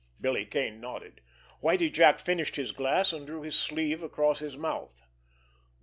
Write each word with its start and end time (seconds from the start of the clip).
Billy 0.19 0.47
Kane 0.47 0.81
nodded. 0.81 1.21
Whitie 1.61 1.91
Jack 1.91 2.17
finished 2.17 2.55
his 2.55 2.71
glass, 2.71 3.13
and 3.13 3.27
drew 3.27 3.43
his 3.43 3.53
sleeve 3.53 4.01
across 4.01 4.39
his 4.39 4.57
mouth. 4.57 5.03